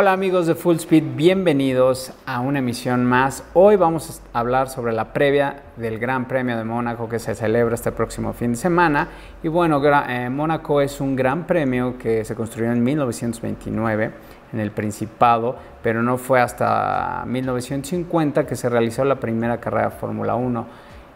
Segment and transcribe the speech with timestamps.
[0.00, 3.44] Hola amigos de Full Speed, bienvenidos a una emisión más.
[3.52, 7.74] Hoy vamos a hablar sobre la previa del Gran Premio de Mónaco que se celebra
[7.74, 9.08] este próximo fin de semana.
[9.42, 9.78] Y bueno,
[10.08, 14.10] eh, Mónaco es un gran premio que se construyó en 1929
[14.54, 19.96] en el Principado, pero no fue hasta 1950 que se realizó la primera carrera de
[19.96, 20.66] Fórmula 1.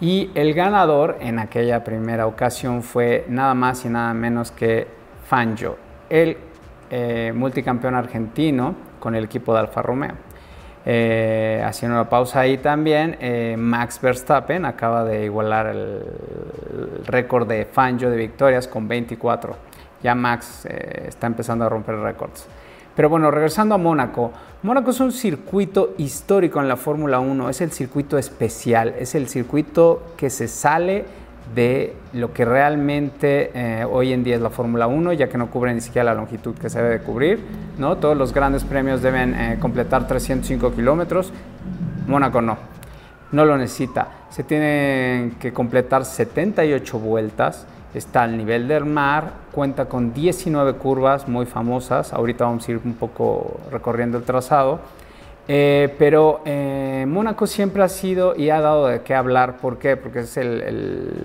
[0.00, 4.86] Y el ganador en aquella primera ocasión fue nada más y nada menos que
[5.26, 5.76] Fangio,
[6.08, 6.36] el
[6.90, 10.14] eh, multicampeón argentino con el equipo de Alfa Romeo.
[10.84, 16.02] Eh, haciendo una pausa ahí también, eh, Max Verstappen acaba de igualar el,
[17.04, 19.54] récord de Fangio de victorias con 24.
[20.02, 22.46] Ya Max está empezando a romper récords.
[22.94, 24.32] Pero bueno, regresando a Mónaco,
[24.62, 29.28] Mónaco es un circuito histórico en la Fórmula 1, es el circuito especial, es el
[29.28, 31.04] circuito que se sale
[31.54, 35.50] de lo que realmente eh, hoy en día es la Fórmula 1, ya que no
[35.50, 37.40] cubre ni siquiera la longitud que se debe cubrir.
[37.78, 37.96] ¿no?
[37.96, 41.32] Todos los grandes premios deben eh, completar 305 kilómetros,
[42.06, 42.56] Mónaco no,
[43.32, 44.08] no lo necesita.
[44.30, 51.28] Se tienen que completar 78 vueltas, está al nivel del mar, cuenta con 19 curvas
[51.28, 54.80] muy famosas, ahorita vamos a ir un poco recorriendo el trazado
[55.50, 59.56] eh, pero eh, Mónaco siempre ha sido y ha dado de qué hablar.
[59.56, 59.96] ¿Por qué?
[59.96, 61.24] Porque es el,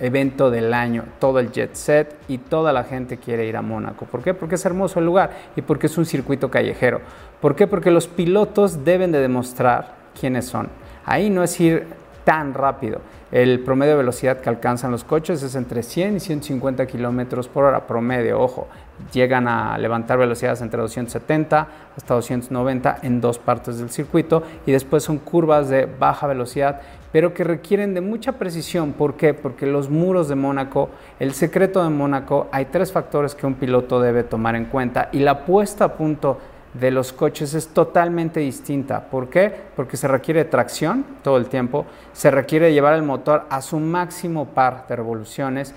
[0.00, 4.06] evento del año, todo el jet set y toda la gente quiere ir a Mónaco.
[4.06, 4.32] ¿Por qué?
[4.32, 7.02] Porque es hermoso el lugar y porque es un circuito callejero.
[7.42, 7.66] ¿Por qué?
[7.66, 10.68] Porque los pilotos deben de demostrar quiénes son.
[11.04, 11.86] Ahí no es ir
[12.26, 13.02] tan rápido.
[13.30, 17.64] El promedio de velocidad que alcanzan los coches es entre 100 y 150 kilómetros por
[17.64, 18.40] hora promedio.
[18.40, 18.66] Ojo,
[19.12, 25.04] llegan a levantar velocidades entre 270 hasta 290 en dos partes del circuito y después
[25.04, 26.80] son curvas de baja velocidad
[27.12, 28.92] pero que requieren de mucha precisión.
[28.92, 29.32] ¿Por qué?
[29.32, 34.02] Porque los muros de Mónaco, el secreto de Mónaco, hay tres factores que un piloto
[34.02, 36.38] debe tomar en cuenta y la puesta a punto
[36.80, 39.08] de los coches es totalmente distinta.
[39.08, 39.52] ¿Por qué?
[39.74, 44.46] Porque se requiere tracción todo el tiempo, se requiere llevar el motor a su máximo
[44.46, 45.74] par de revoluciones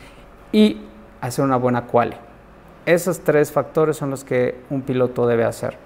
[0.51, 0.81] y
[1.21, 2.15] hacer una buena quali.
[2.85, 5.77] Esos tres factores son los que un piloto debe hacer.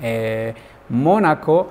[0.00, 0.54] Eh,
[0.88, 1.68] Mónaco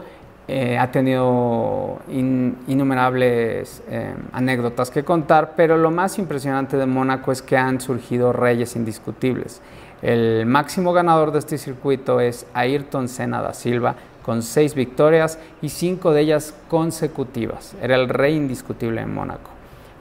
[0.51, 7.43] eh, ha tenido innumerables eh, anécdotas que contar, pero lo más impresionante de Mónaco es
[7.43, 9.61] que han surgido reyes indiscutibles.
[10.01, 15.69] El máximo ganador de este circuito es Ayrton Senna da Silva, con seis victorias y
[15.69, 17.75] cinco de ellas consecutivas.
[17.79, 19.51] Era el rey indiscutible en Mónaco.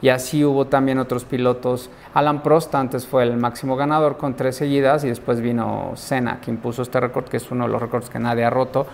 [0.00, 1.90] Y así hubo también otros pilotos.
[2.14, 6.50] Alan Prost antes fue el máximo ganador con tres seguidas y después vino Senna, que
[6.50, 8.86] impuso este récord, que es uno de los récords que nadie ha roto.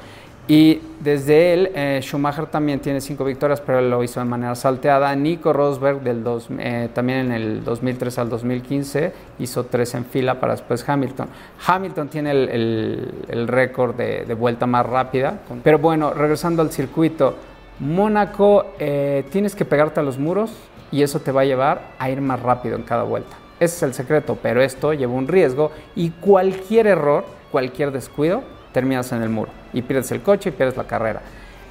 [0.46, 4.54] Y desde él, eh, Schumacher también tiene cinco victorias, pero él lo hizo de manera
[4.54, 5.14] salteada.
[5.16, 10.38] Nico Rosberg, del dos, eh, también en el 2003 al 2015, hizo tres en fila
[10.40, 11.28] para después Hamilton.
[11.66, 15.40] Hamilton tiene el, récord de, vuelta más rápida.
[15.62, 17.36] Pero bueno, regresando al circuito,
[17.78, 20.52] Mónaco, eh, tienes que pegarte a los muros
[20.92, 23.36] y eso te va a llevar a ir más rápido en cada vuelta.
[23.58, 28.42] Ese es el secreto, pero esto lleva un riesgo y cualquier error, cualquier descuido,
[28.74, 31.22] terminas en el muro y pierdes el coche y pierdes la carrera.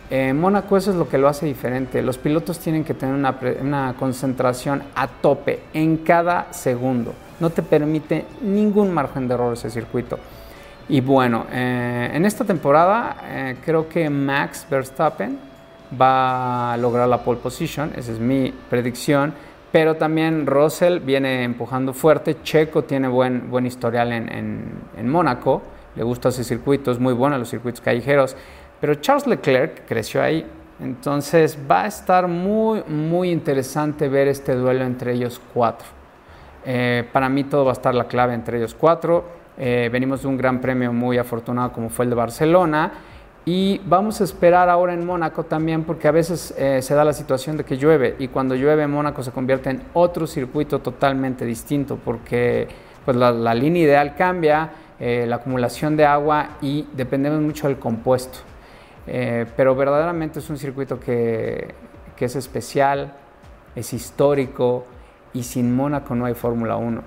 [0.10, 2.02] En Mónaco eso es lo que lo hace diferente.
[2.02, 7.14] Los pilotos tienen que tener una, concentración a tope en cada segundo.
[7.40, 10.18] No te permite ningún margen de error ese circuito.
[10.90, 15.40] Y bueno, eh, en esta temporada eh, creo que Max Verstappen
[16.00, 19.34] va a lograr la pole position, esa es mi predicción,
[19.74, 24.30] pero también Russell viene empujando fuerte, Checo tiene buen, buen historial en,
[24.96, 25.64] en, Mónaco,
[25.96, 28.36] le gusta ese circuito, es muy bueno los circuitos callejeros,
[28.80, 30.46] pero Charles Leclerc creció ahí,
[30.80, 35.88] entonces va a estar muy, muy interesante ver este duelo entre ellos cuatro.
[36.66, 39.26] Eh, para mí todo va a estar la clave entre ellos cuatro.
[39.58, 42.92] Eh, venimos de un gran premio muy afortunado como fue el de Barcelona
[43.46, 47.14] y vamos a esperar ahora en Mónaco también porque a veces eh, se da la
[47.14, 52.00] situación de que llueve y cuando llueve Mónaco se convierte en otro circuito totalmente distinto
[52.04, 52.68] porque
[53.04, 54.72] pues la, línea ideal cambia,
[55.06, 58.40] eh, la acumulación de agua y dependemos mucho del compuesto.
[59.06, 61.76] Eh, pero verdaderamente es un circuito que,
[62.16, 63.12] que es especial,
[63.76, 64.86] es histórico
[65.34, 67.02] y sin Mónaco no hay Fórmula 1.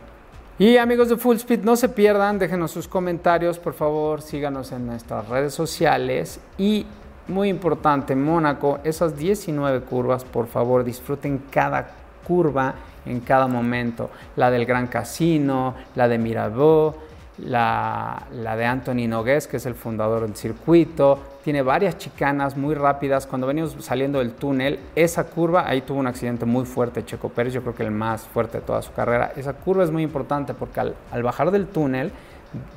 [0.58, 4.87] Y amigos de Full Speed, no se pierdan, déjenos sus comentarios, por favor, síganos en
[4.87, 6.84] nuestras redes sociales y
[7.28, 11.88] muy importante, Mónaco, esas 19 curvas, por favor, disfruten cada
[12.26, 12.75] curva
[13.06, 17.06] en cada momento, la del Gran Casino, la de Mirabeau,
[17.38, 21.18] la, de Anthony Nogués, que es el fundador del circuito.
[21.44, 23.26] Tiene varias chicanas muy rápidas.
[23.26, 27.52] Cuando venimos saliendo del túnel, esa curva, ahí tuvo un accidente muy fuerte Checo Pérez,
[27.52, 29.32] yo creo que el más fuerte de toda su carrera.
[29.36, 32.10] Esa curva es muy importante porque al, bajar del túnel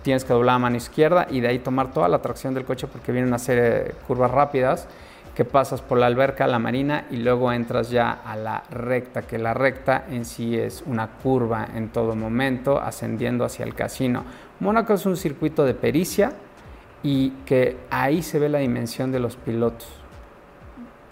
[0.02, 2.88] tienes que doblar a mano izquierda y de ahí tomar toda la tracción del coche
[2.88, 4.88] porque viene una serie de curvas rápidas
[5.36, 9.38] que pasas por la alberca, la marina y luego entras ya a la recta, que
[9.38, 14.24] la recta en sí es una curva en todo momento ascendiendo hacia el casino.
[14.60, 16.34] Mónaco es un circuito de pericia
[17.04, 19.88] y que ahí se ve la dimensión de los pilotos.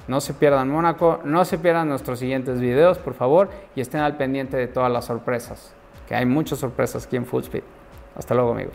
[0.08, 4.16] No se pierdan Mónaco, no se pierdan nuestros siguientes videos, por favor, y estén al
[4.16, 5.74] pendiente de todas las sorpresas,
[6.08, 7.64] que hay muchas sorpresas aquí en Full Speed.
[8.16, 8.74] Hasta luego, amigos.